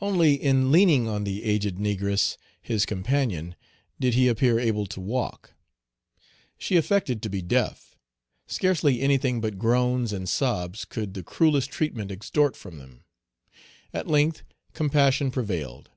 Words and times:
Only 0.00 0.34
in 0.34 0.70
leaning 0.70 1.08
on 1.08 1.24
the 1.24 1.42
aged 1.42 1.74
negress, 1.76 2.36
his 2.62 2.86
companion, 2.86 3.56
did 3.98 4.14
he 4.14 4.28
appear 4.28 4.60
able 4.60 4.86
to 4.86 5.00
walk. 5.00 5.54
She 6.56 6.76
affected 6.76 7.20
to 7.22 7.28
be 7.28 7.42
deaf. 7.42 7.96
Scarcely 8.46 9.00
anything 9.00 9.40
but 9.40 9.58
groans 9.58 10.12
and 10.12 10.28
sobs 10.28 10.84
could 10.84 11.14
the 11.14 11.24
cruellest 11.24 11.68
treatment 11.72 12.12
extort 12.12 12.56
from 12.56 12.78
them. 12.78 13.02
At 13.92 14.06
length, 14.06 14.44
compassion 14.72 15.32
prevailed. 15.32 15.90